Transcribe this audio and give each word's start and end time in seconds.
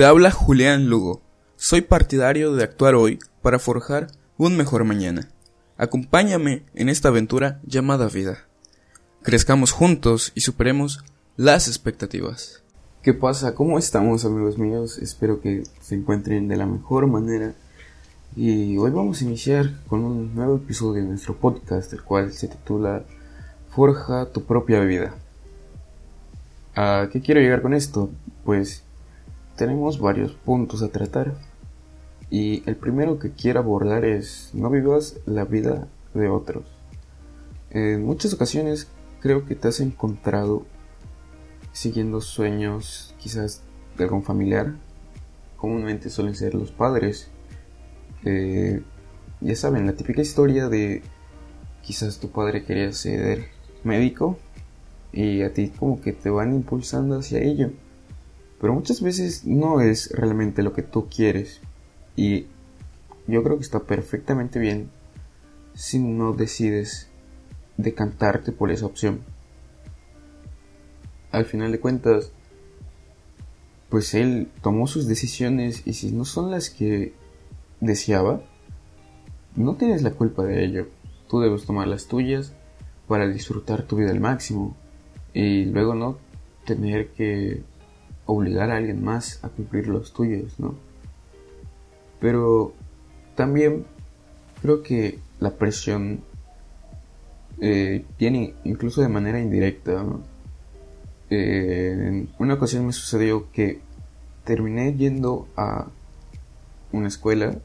Te 0.00 0.06
habla 0.06 0.30
Julián 0.30 0.88
Lugo. 0.88 1.20
Soy 1.56 1.82
partidario 1.82 2.54
de 2.54 2.64
actuar 2.64 2.94
hoy 2.94 3.18
para 3.42 3.58
forjar 3.58 4.06
un 4.38 4.56
mejor 4.56 4.84
mañana. 4.84 5.28
Acompáñame 5.76 6.62
en 6.74 6.88
esta 6.88 7.08
aventura 7.08 7.60
llamada 7.64 8.08
vida. 8.08 8.38
Crezcamos 9.20 9.72
juntos 9.72 10.32
y 10.34 10.40
superemos 10.40 11.04
las 11.36 11.68
expectativas. 11.68 12.62
¿Qué 13.02 13.12
pasa? 13.12 13.54
¿Cómo 13.54 13.78
estamos 13.78 14.24
amigos 14.24 14.56
míos? 14.56 14.96
Espero 14.96 15.42
que 15.42 15.64
se 15.82 15.96
encuentren 15.96 16.48
de 16.48 16.56
la 16.56 16.64
mejor 16.64 17.06
manera. 17.06 17.52
Y 18.34 18.78
hoy 18.78 18.92
vamos 18.92 19.20
a 19.20 19.24
iniciar 19.24 19.84
con 19.86 20.02
un 20.02 20.34
nuevo 20.34 20.56
episodio 20.56 21.02
de 21.02 21.08
nuestro 21.10 21.36
podcast, 21.36 21.92
el 21.92 22.02
cual 22.02 22.32
se 22.32 22.48
titula 22.48 23.04
Forja 23.68 24.24
tu 24.32 24.44
propia 24.44 24.80
vida. 24.80 25.14
¿A 26.74 27.10
qué 27.12 27.20
quiero 27.20 27.42
llegar 27.42 27.60
con 27.60 27.74
esto? 27.74 28.08
Pues 28.46 28.82
tenemos 29.60 30.00
varios 30.00 30.32
puntos 30.32 30.82
a 30.82 30.88
tratar. 30.88 31.34
Y 32.30 32.62
el 32.66 32.76
primero 32.76 33.18
que 33.18 33.32
quiero 33.32 33.60
abordar 33.60 34.06
es 34.06 34.48
no 34.54 34.70
vivas 34.70 35.18
la 35.26 35.44
vida 35.44 35.86
de 36.14 36.30
otros. 36.30 36.64
En 37.68 38.02
muchas 38.02 38.32
ocasiones 38.32 38.88
creo 39.20 39.44
que 39.44 39.54
te 39.54 39.68
has 39.68 39.80
encontrado 39.80 40.64
siguiendo 41.72 42.22
sueños 42.22 43.14
quizás 43.18 43.60
de 43.98 44.04
algún 44.04 44.22
familiar. 44.22 44.76
Comúnmente 45.58 46.08
suelen 46.08 46.34
ser 46.34 46.54
los 46.54 46.72
padres. 46.72 47.28
ya 48.22 49.56
saben, 49.56 49.84
la 49.84 49.92
típica 49.92 50.22
historia 50.22 50.70
de 50.70 51.02
quizás 51.82 52.18
tu 52.18 52.30
padre 52.30 52.64
quería 52.64 52.90
ser 52.94 53.48
médico 53.84 54.38
y 55.12 55.42
a 55.42 55.52
ti 55.52 55.68
como 55.68 56.00
que 56.00 56.14
te 56.14 56.30
van 56.30 56.54
impulsando 56.54 57.18
hacia 57.18 57.40
ello. 57.40 57.72
Pero 58.60 58.74
muchas 58.74 59.00
veces 59.00 59.44
no 59.44 59.80
es 59.80 60.10
realmente 60.12 60.62
lo 60.62 60.72
que 60.72 60.82
tú 60.82 61.08
quieres. 61.08 61.60
Y 62.16 62.46
yo 63.26 63.42
creo 63.42 63.56
que 63.56 63.62
está 63.62 63.80
perfectamente 63.80 64.58
bien 64.58 64.90
si 65.74 65.98
no 65.98 66.32
decides 66.32 67.08
decantarte 67.76 68.52
por 68.52 68.70
esa 68.70 68.86
opción. 68.86 69.20
Al 71.32 71.46
final 71.46 71.72
de 71.72 71.80
cuentas, 71.80 72.32
pues 73.88 74.14
él 74.14 74.48
tomó 74.62 74.86
sus 74.86 75.06
decisiones 75.06 75.86
y 75.86 75.94
si 75.94 76.12
no 76.12 76.24
son 76.24 76.50
las 76.50 76.70
que 76.70 77.14
deseaba, 77.80 78.42
no 79.56 79.76
tienes 79.76 80.02
la 80.02 80.10
culpa 80.10 80.44
de 80.44 80.64
ello. 80.64 80.88
Tú 81.28 81.40
debes 81.40 81.64
tomar 81.64 81.88
las 81.88 82.06
tuyas 82.06 82.52
para 83.08 83.26
disfrutar 83.26 83.84
tu 83.84 83.96
vida 83.96 84.10
al 84.10 84.20
máximo 84.20 84.76
y 85.32 85.64
luego 85.64 85.94
no 85.94 86.18
tener 86.64 87.08
que 87.08 87.62
obligar 88.30 88.70
a 88.70 88.76
alguien 88.76 89.02
más 89.04 89.42
a 89.44 89.48
cumplir 89.48 89.88
los 89.88 90.12
tuyos, 90.12 90.58
¿no? 90.58 90.74
Pero 92.20 92.74
también 93.34 93.86
creo 94.62 94.82
que 94.82 95.18
la 95.38 95.52
presión 95.52 96.20
eh, 97.60 98.04
viene 98.18 98.54
incluso 98.64 99.00
de 99.02 99.08
manera 99.08 99.40
indirecta. 99.40 100.04
Eh, 101.30 101.94
en 101.98 102.28
una 102.38 102.54
ocasión 102.54 102.86
me 102.86 102.92
sucedió 102.92 103.50
que 103.52 103.80
terminé 104.44 104.94
yendo 104.94 105.48
a 105.56 105.86
una 106.92 107.08
escuela, 107.08 107.56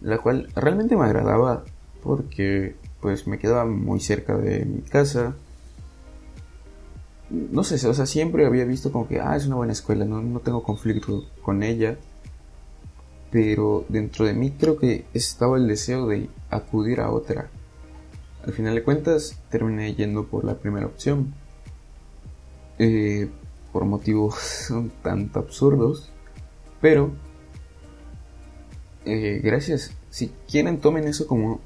la 0.00 0.18
cual 0.18 0.48
realmente 0.54 0.96
me 0.96 1.04
agradaba 1.04 1.64
porque 2.02 2.76
pues 3.00 3.26
me 3.26 3.38
quedaba 3.38 3.64
muy 3.66 4.00
cerca 4.00 4.36
de 4.36 4.64
mi 4.64 4.82
casa, 4.82 5.34
no 7.30 7.62
sé, 7.64 7.86
o 7.86 7.94
sea, 7.94 8.06
siempre 8.06 8.44
había 8.44 8.64
visto 8.64 8.90
como 8.90 9.06
que, 9.06 9.20
ah, 9.20 9.36
es 9.36 9.46
una 9.46 9.56
buena 9.56 9.72
escuela, 9.72 10.04
no, 10.04 10.20
no 10.20 10.40
tengo 10.40 10.62
conflicto 10.62 11.24
con 11.42 11.62
ella. 11.62 11.96
Pero 13.30 13.84
dentro 13.88 14.24
de 14.24 14.34
mí 14.34 14.50
creo 14.50 14.76
que 14.76 15.04
estaba 15.14 15.56
el 15.56 15.68
deseo 15.68 16.08
de 16.08 16.28
acudir 16.50 17.00
a 17.00 17.10
otra. 17.10 17.48
Al 18.44 18.52
final 18.52 18.74
de 18.74 18.82
cuentas, 18.82 19.38
terminé 19.50 19.94
yendo 19.94 20.26
por 20.26 20.44
la 20.44 20.56
primera 20.56 20.86
opción. 20.86 21.32
Eh, 22.78 23.28
por 23.72 23.84
motivos 23.84 24.68
un 24.70 24.90
tanto 25.02 25.38
absurdos. 25.38 26.10
Pero, 26.80 27.12
eh, 29.04 29.40
gracias. 29.44 29.92
Si 30.10 30.32
quieren, 30.48 30.80
tomen 30.80 31.06
eso 31.06 31.28
como 31.28 31.60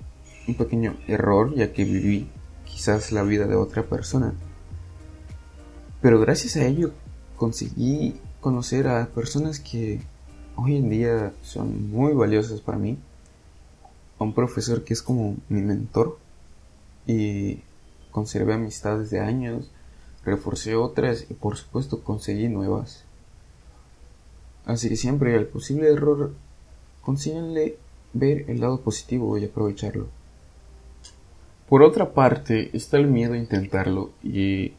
un 0.47 0.55
pequeño 0.57 0.97
error, 1.07 1.55
ya 1.55 1.73
que 1.73 1.85
viví 1.85 2.29
quizás 2.67 3.13
la 3.13 3.23
vida 3.23 3.47
de 3.47 3.55
otra 3.55 3.85
persona. 3.85 4.35
Pero 6.05 6.21
gracias 6.21 6.57
a 6.57 6.67
ello 6.67 6.93
conseguí 7.39 8.21
conocer 8.43 8.89
a 8.89 9.07
personas 9.07 9.59
que 9.59 10.03
hoy 10.55 10.77
en 10.77 10.91
día 10.91 11.33
son 11.41 11.91
muy 11.91 12.13
valiosas 12.13 12.61
para 12.61 12.77
mí. 12.77 12.99
A 14.19 14.25
un 14.25 14.35
profesor 14.35 14.85
que 14.85 14.93
es 14.93 15.01
como 15.01 15.39
mi 15.49 15.63
mentor 15.63 16.19
y 17.07 17.61
conservé 18.11 18.53
amistades 18.53 19.09
de 19.09 19.21
años, 19.21 19.71
reforcé 20.27 20.77
otras 20.77 21.25
y 21.31 21.33
por 21.33 21.57
supuesto 21.57 22.05
conseguí 22.05 22.49
nuevas. 22.49 23.07
Así 24.67 24.91
que 24.91 24.97
siempre 24.97 25.35
al 25.35 25.47
posible 25.47 25.91
error 25.91 26.35
consíganle 27.01 27.79
ver 28.13 28.45
el 28.51 28.61
lado 28.61 28.83
positivo 28.83 29.39
y 29.39 29.47
aprovecharlo. 29.47 30.09
Por 31.67 31.83
otra 31.83 32.13
parte 32.13 32.77
está 32.77 32.99
el 32.99 33.07
miedo 33.07 33.33
a 33.33 33.39
intentarlo 33.39 34.11
y 34.23 34.75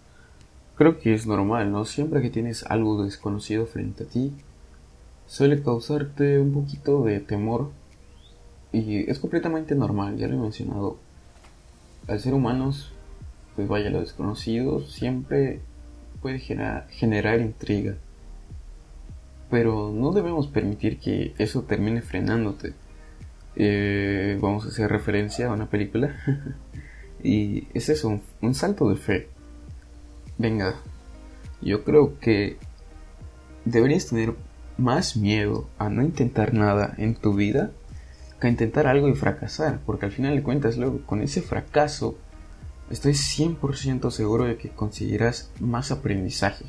Creo 0.75 0.99
que 0.99 1.13
es 1.13 1.25
normal, 1.25 1.71
¿no? 1.71 1.85
Siempre 1.85 2.21
que 2.21 2.29
tienes 2.29 2.65
algo 2.65 3.03
desconocido 3.03 3.65
frente 3.65 4.03
a 4.03 4.07
ti, 4.07 4.33
suele 5.25 5.63
causarte 5.63 6.37
un 6.37 6.51
poquito 6.53 7.03
de 7.03 7.21
temor. 7.21 7.71
Y 8.73 9.09
es 9.09 9.19
completamente 9.19 9.73
normal, 9.73 10.17
ya 10.17 10.27
lo 10.27 10.35
he 10.35 10.37
mencionado. 10.37 10.97
Al 12.07 12.19
ser 12.19 12.33
humanos, 12.33 12.91
pues 13.55 13.69
vaya, 13.69 13.89
lo 13.89 14.01
desconocido 14.01 14.81
siempre 14.81 15.61
puede 16.21 16.39
generar, 16.39 17.39
intriga. 17.39 17.95
Pero 19.49 19.93
no 19.95 20.11
debemos 20.11 20.47
permitir 20.47 20.99
que 20.99 21.33
eso 21.37 21.63
termine 21.63 22.01
frenándote. 22.01 22.73
Eh, 23.55 24.37
vamos 24.41 24.65
a 24.65 24.69
hacer 24.69 24.91
referencia 24.91 25.47
a 25.47 25.53
una 25.53 25.69
película. 25.69 26.17
y 27.23 27.69
es 27.73 27.87
eso, 27.87 28.19
un 28.41 28.53
salto 28.55 28.89
de 28.89 28.97
fe 28.97 29.34
Venga, 30.37 30.75
yo 31.61 31.83
creo 31.83 32.19
que 32.19 32.57
deberías 33.63 34.07
tener 34.07 34.35
más 34.77 35.15
miedo 35.15 35.69
a 35.77 35.89
no 35.89 36.03
intentar 36.03 36.53
nada 36.53 36.93
en 36.97 37.15
tu 37.15 37.33
vida 37.33 37.71
que 38.39 38.47
a 38.47 38.49
intentar 38.49 38.87
algo 38.87 39.07
y 39.07 39.13
fracasar, 39.13 39.79
porque 39.85 40.05
al 40.05 40.11
final 40.11 40.35
de 40.35 40.43
cuentas 40.43 40.77
luego 40.77 41.01
con 41.05 41.21
ese 41.21 41.41
fracaso 41.41 42.17
estoy 42.89 43.13
100% 43.13 44.11
seguro 44.11 44.43
de 44.45 44.57
que 44.57 44.69
conseguirás 44.69 45.51
más 45.59 45.91
aprendizajes. 45.91 46.67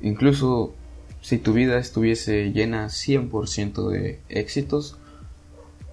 Incluso 0.00 0.74
si 1.22 1.38
tu 1.38 1.54
vida 1.54 1.78
estuviese 1.78 2.52
llena 2.52 2.86
100% 2.86 3.88
de 3.88 4.20
éxitos, 4.28 4.98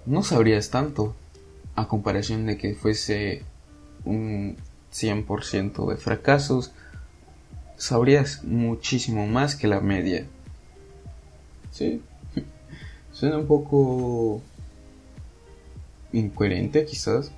no 0.06 0.24
sabrías 0.24 0.70
tanto 0.70 1.16
a 1.76 1.88
comparación 1.88 2.46
de 2.46 2.58
que 2.58 2.76
fuese 2.76 3.44
un 4.04 4.58
100% 4.94 5.90
de 5.90 5.98
fracasos, 5.98 6.72
sabrías 7.78 8.44
muchísimo 8.44 9.26
más 9.28 9.56
que 9.56 9.68
la 9.68 9.82
media. 9.82 10.26
Sí, 11.72 12.02
suena 13.12 13.40
un 13.40 13.48
poco 13.48 14.42
incoherente 16.12 16.86
quizás, 16.86 17.32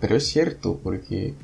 pero 0.00 0.16
es 0.16 0.26
cierto 0.26 0.78
porque 0.82 1.34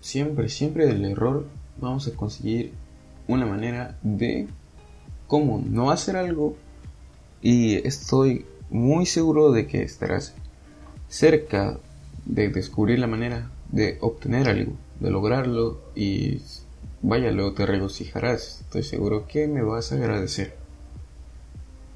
siempre, 0.00 0.48
siempre 0.48 0.86
del 0.86 1.04
error 1.04 1.46
vamos 1.80 2.06
a 2.06 2.12
conseguir 2.12 2.72
una 3.26 3.46
manera 3.46 3.98
de 4.02 4.46
cómo 5.26 5.62
no 5.68 5.90
hacer 5.90 6.16
algo 6.16 6.56
y 7.42 7.86
estoy 7.86 8.46
muy 8.70 9.06
seguro 9.06 9.50
de 9.50 9.66
que 9.66 9.82
estarás 9.82 10.34
cerca 11.08 11.78
de 12.24 12.48
descubrir 12.48 12.98
la 12.98 13.06
manera 13.06 13.50
de 13.70 13.98
obtener 14.00 14.48
algo, 14.48 14.72
de 15.00 15.10
lograrlo 15.10 15.80
y 15.94 16.40
vaya, 17.02 17.30
luego 17.30 17.52
te 17.52 17.66
regocijarás. 17.66 18.60
Estoy 18.62 18.82
seguro 18.82 19.26
que 19.26 19.46
me 19.46 19.62
vas 19.62 19.92
a 19.92 19.96
agradecer. 19.96 20.56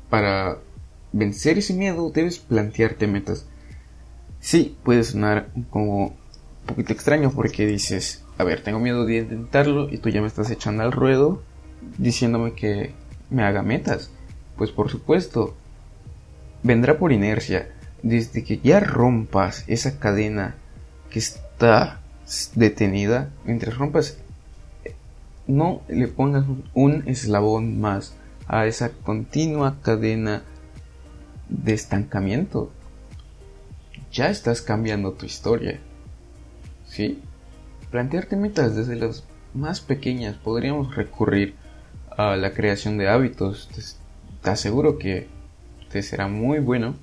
Para 0.08 0.58
vencer 1.12 1.58
ese 1.58 1.75
miedo 1.75 2.11
debes 2.11 2.38
plantearte 2.38 3.06
metas. 3.06 3.46
Sí, 4.40 4.76
puede 4.84 5.05
sonar 5.05 5.49
como 5.70 6.06
un 6.06 6.67
poquito 6.67 6.93
extraño 6.93 7.31
porque 7.31 7.67
dices, 7.67 8.25
a 8.38 8.44
ver, 8.44 8.62
tengo 8.62 8.78
miedo 8.78 9.05
de 9.05 9.19
intentarlo 9.19 9.88
y 9.90 9.99
tú 9.99 10.08
ya 10.08 10.20
me 10.20 10.28
estás 10.28 10.50
echando 10.50 10.82
al 10.82 10.93
ruedo 10.93 11.43
diciéndome 11.99 12.55
que 12.55 12.94
me 13.28 13.44
haga 13.44 13.62
metas. 13.62 14.11
Pues 14.56 14.70
por 14.70 14.90
supuesto, 14.90 15.55
vendrá 16.62 16.99
por 16.99 17.12
inercia. 17.12 17.73
Desde 18.02 18.44
que 18.44 18.58
ya 18.58 18.81
rompas 18.81 19.64
esa 19.66 19.99
cadena 19.99 20.56
que 21.11 21.19
está 21.19 22.01
detenida, 22.55 23.31
mientras 23.45 23.77
rompas 23.77 24.19
no 25.47 25.83
le 25.89 26.09
pongas 26.09 26.45
un 26.75 27.03
eslabón 27.07 27.81
más 27.81 28.15
a 28.47 28.67
esa 28.67 28.91
continua 28.91 29.79
cadena 29.83 30.43
de 31.49 31.73
estancamiento. 31.73 32.71
Ya 34.12 34.31
estás 34.31 34.62
cambiando 34.62 35.12
tu 35.12 35.27
historia. 35.27 35.81
¿Sí? 36.87 37.21
Plantearte 37.91 38.37
metas 38.37 38.75
desde 38.75 38.97
las 38.97 39.25
más 39.55 39.81
pequeñas. 39.81 40.37
Podríamos 40.37 40.95
recurrir 40.95 41.55
a 42.17 42.37
la 42.37 42.53
creación 42.53 42.99
de 42.99 43.09
hábitos. 43.09 43.69
Te, 44.43 44.51
aseguro 44.51 44.99
que 44.99 45.29
te 45.91 46.03
será 46.03 46.29
muy 46.29 46.59
bueno. 46.59 46.95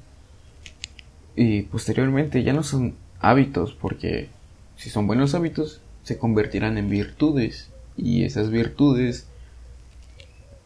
Y 1.35 1.63
posteriormente 1.63 2.43
ya 2.43 2.53
no 2.53 2.63
son 2.63 2.95
hábitos 3.19 3.73
porque 3.73 4.29
si 4.75 4.89
son 4.89 5.07
buenos 5.07 5.35
hábitos 5.35 5.81
se 6.03 6.17
convertirán 6.17 6.77
en 6.77 6.89
virtudes. 6.89 7.69
Y 7.97 8.23
esas 8.23 8.49
virtudes 8.49 9.27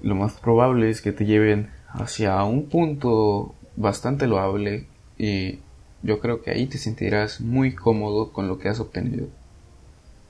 lo 0.02 0.16
más 0.16 0.34
probable 0.34 0.90
es 0.90 1.02
que 1.02 1.12
te 1.12 1.26
lleven 1.26 1.70
hacia 1.90 2.44
un 2.44 2.66
punto 2.66 3.56
bastante 3.76 4.28
loable 4.28 4.86
y 5.18 5.60
yo 6.04 6.20
creo 6.20 6.42
que 6.42 6.52
ahí 6.52 6.66
te 6.68 6.78
sentirás 6.78 7.42
muy 7.42 7.74
cómodo 7.74 8.32
con 8.32 8.48
lo 8.48 8.58
que 8.58 8.70
has 8.70 8.80
obtenido. 8.80 9.28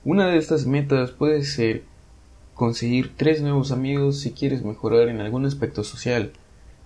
Una 0.04 0.28
de 0.28 0.38
estas 0.38 0.66
metas 0.66 1.10
puede 1.10 1.44
ser 1.44 1.82
conseguir 2.54 3.12
tres 3.16 3.40
nuevos 3.40 3.72
amigos 3.72 4.20
si 4.20 4.32
quieres 4.32 4.62
mejorar 4.62 5.08
en 5.08 5.20
algún 5.20 5.46
aspecto 5.46 5.84
social. 5.84 6.32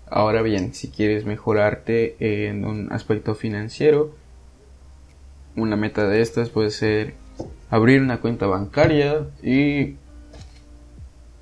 Ahora 0.09 0.43
bien, 0.43 0.75
si 0.75 0.89
quieres 0.89 1.25
mejorarte 1.25 2.49
en 2.49 2.65
un 2.65 2.93
aspecto 2.93 3.35
financiero, 3.35 4.15
una 5.57 5.77
meta 5.77 6.07
de 6.07 6.21
estas 6.21 6.51
puede 6.51 6.71
ser 6.71 7.15
abrir 7.71 8.01
una 8.03 8.21
cuenta 8.21 8.47
bancaria 8.47 9.27
y 9.43 9.97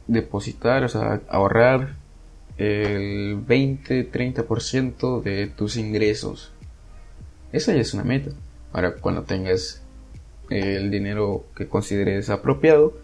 depositar, 0.06 0.84
o 0.84 0.88
sea, 0.88 1.20
ahorrar 1.28 1.96
el 2.56 3.44
20-30% 3.46 5.22
de 5.22 5.48
tus 5.48 5.76
ingresos. 5.76 6.52
Esa 7.52 7.72
ya 7.74 7.80
es 7.80 7.94
una 7.94 8.04
meta. 8.04 8.30
Ahora, 8.72 8.94
cuando 8.96 9.22
tengas 9.22 9.82
el 10.50 10.90
dinero 10.90 11.44
que 11.56 11.68
consideres 11.68 12.30
apropiado, 12.30 12.96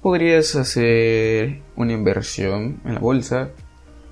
podrías 0.00 0.56
hacer 0.56 1.60
una 1.76 1.92
inversión 1.92 2.80
en 2.84 2.94
la 2.94 3.00
bolsa 3.00 3.50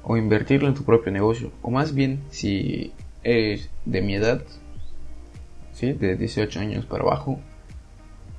o 0.02 0.16
invertirlo 0.16 0.68
en 0.68 0.74
tu 0.74 0.84
propio 0.84 1.12
negocio. 1.12 1.52
O 1.62 1.70
más 1.70 1.94
bien, 1.94 2.20
si 2.30 2.92
eres 3.22 3.70
de 3.84 4.02
mi 4.02 4.14
edad, 4.14 4.42
¿sí? 5.80 5.94
de 5.94 6.16
18 6.16 6.60
años 6.60 6.84
para 6.84 7.04
abajo, 7.04 7.40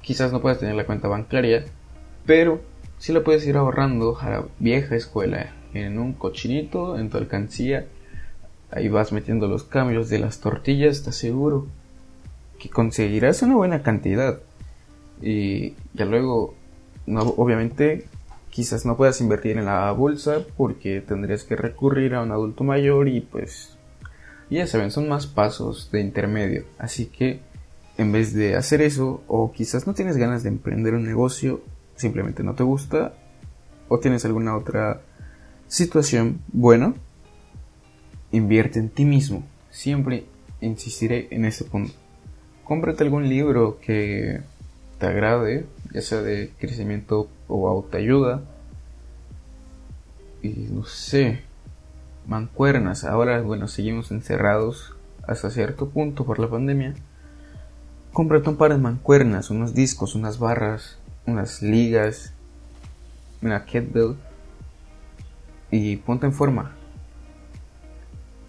quizás 0.02 0.32
no 0.32 0.42
puedas 0.42 0.60
tener 0.60 0.76
la 0.76 0.86
cuenta 0.86 1.08
bancaria, 1.08 1.66
pero 2.26 2.62
si 3.00 3.12
la 3.14 3.24
puedes 3.24 3.46
ir 3.48 3.58
ahorrando 3.58 4.18
a 4.22 4.30
la 4.30 4.46
vieja 4.60 4.96
escuela 4.96 5.52
en 5.74 5.98
un 5.98 6.14
cochinito, 6.14 7.00
en 7.00 7.10
tu 7.10 7.18
alcancía. 7.18 7.88
Ahí 8.70 8.88
vas 8.88 9.12
metiendo 9.12 9.48
los 9.48 9.64
cambios 9.64 10.10
de 10.10 10.20
las 10.20 10.40
tortillas, 10.40 11.04
te 11.04 11.12
seguro 11.12 11.68
que 12.60 12.70
conseguirás 12.70 13.42
una 13.42 13.56
buena 13.56 13.82
cantidad. 13.82 14.40
Y 15.22 15.74
ya 15.94 16.06
luego, 16.06 16.54
no, 17.06 17.22
obviamente, 17.22 18.06
quizás 18.50 18.86
no 18.86 18.98
puedas 18.98 19.20
invertir 19.20 19.58
en 19.58 19.66
la 19.66 19.92
bolsa 19.92 20.46
porque 20.56 21.02
tendrías 21.02 21.44
que 21.44 21.56
recurrir 21.56 22.14
a 22.14 22.22
un 22.22 22.32
adulto 22.32 22.64
mayor 22.64 23.08
y 23.08 23.22
pues, 23.22 23.78
ya 24.57 24.68
saben, 24.68 24.92
son 24.92 25.07
más 25.07 25.27
pasos 25.27 25.89
de 25.92 26.01
intermedio. 26.01 26.65
Así 26.77 27.06
que, 27.06 27.39
en 27.98 28.12
vez 28.12 28.33
de 28.33 28.56
hacer 28.56 28.81
eso, 28.81 29.24
o 29.27 29.51
quizás 29.51 29.88
no 29.88 29.94
tienes 29.94 30.18
ganas 30.18 30.44
de 30.44 30.50
emprender 30.50 30.94
un 30.94 31.06
negocio, 31.06 31.62
simplemente 31.95 32.44
no 32.44 32.53
te 32.56 32.63
gusta, 32.63 33.13
o 33.88 34.00
tienes 34.00 34.25
alguna 34.25 34.56
otra 34.56 35.01
situación, 35.68 36.42
bueno, 36.51 36.95
invierte 38.31 38.80
en 38.80 38.89
ti 38.89 39.06
mismo. 39.06 39.45
Siempre 39.69 40.25
insistiré 40.59 41.27
en 41.31 41.45
ese 41.45 41.63
punto. 41.63 41.94
Cómprate 42.65 43.03
algún 43.03 43.30
libro 43.30 43.80
que 43.80 44.42
te 45.00 45.06
agrade, 45.06 45.65
ya 45.94 46.01
sea 46.01 46.21
de 46.21 46.51
crecimiento 46.59 47.30
o 47.48 47.68
autoayuda. 47.68 48.44
Y 50.44 50.50
no 50.71 50.86
sé, 50.86 51.42
mancuernas. 52.28 53.04
Ahora, 53.04 53.42
bueno, 53.42 53.68
seguimos 53.68 54.12
encerrados 54.12 54.96
hasta 55.28 55.50
cierto 55.50 55.90
punto 55.90 56.26
por 56.26 56.40
la 56.40 56.50
pandemia. 56.50 56.96
Cómprate 58.14 58.50
un 58.50 58.58
par 58.58 58.72
de 58.72 58.78
mancuernas, 58.78 59.50
unos 59.50 59.74
discos, 59.74 60.16
unas 60.16 60.40
barras, 60.40 60.98
unas 61.26 61.62
ligas, 61.62 62.34
una 63.42 63.66
kettlebell 63.66 64.18
y 65.72 65.98
ponte 65.98 66.26
en 66.26 66.34
forma. 66.34 66.76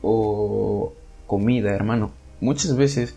O 0.03 0.93
comida, 1.27 1.71
hermano. 1.71 2.13
Muchas 2.41 2.77
veces 2.77 3.15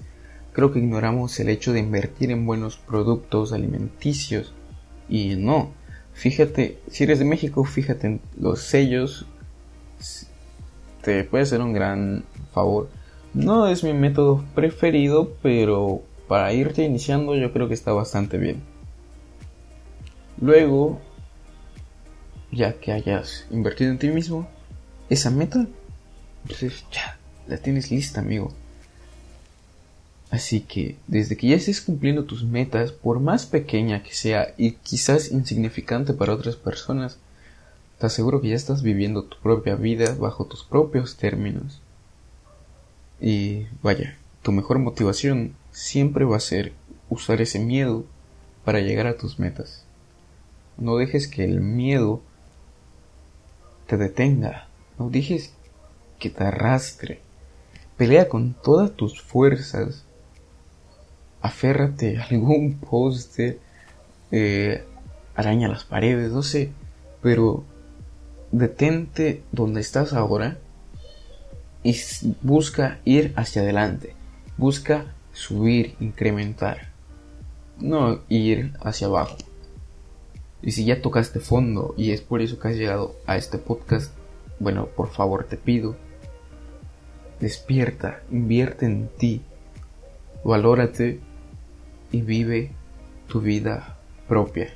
creo 0.54 0.72
que 0.72 0.80
ignoramos 0.80 1.40
el 1.40 1.50
hecho 1.50 1.74
de 1.74 1.80
invertir 1.80 2.32
en 2.32 2.46
buenos 2.46 2.78
productos 2.78 3.52
alimenticios. 3.52 4.54
Y 5.10 5.36
no, 5.36 5.72
fíjate, 6.14 6.80
si 6.90 7.04
eres 7.04 7.20
de 7.20 7.26
México, 7.26 7.64
fíjate 7.66 8.08
en 8.08 8.22
los 8.40 8.62
sellos. 8.62 9.26
Te 11.06 11.24
puede 11.24 11.44
hacer 11.44 11.62
un 11.62 11.72
gran 11.72 12.24
favor. 12.52 12.90
No 13.36 13.68
es 13.68 13.84
mi 13.84 13.94
método 13.94 14.44
preferido, 14.56 15.36
pero 15.44 16.02
para 16.28 16.52
irte 16.52 16.84
iniciando 16.84 17.36
yo 17.36 17.54
creo 17.54 17.68
que 17.68 17.76
está 17.76 17.94
bastante 17.94 18.40
bien. 18.40 18.64
Luego, 20.42 21.00
ya 22.52 22.74
que 22.80 22.92
hayas 22.92 23.46
invertido 23.52 23.92
en 23.92 24.00
ti 24.00 24.08
mismo, 24.08 24.48
esa 25.08 25.30
meta, 25.30 25.68
pues 26.48 26.84
ya 26.92 27.20
la 27.48 27.58
tienes 27.58 27.92
lista, 27.92 28.22
amigo. 28.22 28.52
Así 30.32 30.62
que 30.62 30.98
desde 31.06 31.38
que 31.38 31.50
ya 31.50 31.56
estés 31.56 31.82
cumpliendo 31.82 32.24
tus 32.24 32.44
metas, 32.44 32.92
por 32.92 33.20
más 33.20 33.46
pequeña 33.46 34.02
que 34.02 34.16
sea 34.16 34.56
y 34.58 34.72
quizás 34.72 35.32
insignificante 35.32 36.14
para 36.14 36.34
otras 36.34 36.56
personas, 36.56 37.20
te 38.06 38.10
aseguro 38.10 38.40
que 38.40 38.50
ya 38.50 38.56
estás 38.56 38.84
viviendo 38.84 39.24
tu 39.24 39.40
propia 39.40 39.74
vida 39.74 40.14
bajo 40.20 40.46
tus 40.46 40.64
propios 40.64 41.18
términos. 41.18 41.82
Y 43.20 43.66
vaya, 43.82 44.16
tu 44.44 44.52
mejor 44.52 44.78
motivación 44.78 45.56
siempre 45.72 46.24
va 46.24 46.38
a 46.38 46.40
ser 46.40 46.74
usar 47.10 47.42
ese 47.42 47.58
miedo 47.58 48.06
para 48.64 48.80
llegar 48.80 49.08
a 49.08 49.18
tus 49.18 49.40
metas. 49.40 49.86
No 50.78 50.98
dejes 50.98 51.28
que 51.28 51.46
el 51.46 51.62
miedo 51.62 52.22
te 53.88 53.98
detenga. 53.98 54.68
No 55.00 55.10
dejes 55.10 55.56
que 56.20 56.30
te 56.30 56.44
arrastre. 56.44 57.22
Pelea 57.98 58.30
con 58.30 58.54
todas 58.54 58.92
tus 58.92 59.20
fuerzas. 59.20 60.06
Aférrate 61.42 62.20
a 62.20 62.26
algún 62.26 62.78
poste. 62.78 63.58
Eh, 64.30 64.86
araña 65.34 65.68
las 65.68 65.86
paredes, 65.86 66.32
no 66.32 66.44
sé. 66.44 66.72
Pero 67.24 67.64
detente 68.58 69.44
donde 69.52 69.82
estás 69.82 70.14
ahora 70.14 70.58
y 71.84 71.96
busca 72.42 73.00
ir 73.04 73.34
hacia 73.36 73.62
adelante. 73.62 74.16
Busca 74.58 75.14
subir, 75.34 75.96
incrementar. 76.00 76.90
No 77.80 78.22
ir 78.30 78.74
hacia 78.82 79.08
abajo. 79.08 79.38
Y 80.62 80.72
si 80.72 80.86
ya 80.86 81.02
tocaste 81.02 81.42
fondo 81.42 81.94
y 81.98 82.12
es 82.12 82.22
por 82.22 82.42
eso 82.42 82.58
que 82.58 82.70
has 82.70 82.76
llegado 82.76 83.16
a 83.28 83.36
este 83.36 83.58
podcast, 83.58 84.14
bueno, 84.60 84.88
por 84.88 85.10
favor 85.10 85.44
te 85.44 85.58
pido, 85.58 85.98
despierta, 87.42 88.22
invierte 88.32 88.86
en 88.86 89.10
ti, 89.18 89.42
valórate 90.46 91.20
y 92.12 92.22
vive 92.22 92.72
tu 93.28 93.42
vida 93.42 93.98
propia. 94.30 94.74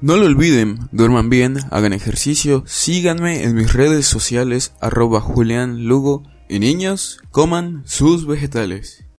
No 0.00 0.16
lo 0.16 0.26
olviden, 0.26 0.78
duerman 0.92 1.28
bien, 1.28 1.58
hagan 1.72 1.92
ejercicio, 1.92 2.62
síganme 2.66 3.42
en 3.42 3.56
mis 3.56 3.72
redes 3.72 4.06
sociales 4.06 4.72
arroba 4.80 5.20
Julián 5.20 5.86
Lugo 5.86 6.22
y 6.48 6.60
niños, 6.60 7.20
coman 7.32 7.82
sus 7.84 8.24
vegetales. 8.24 9.04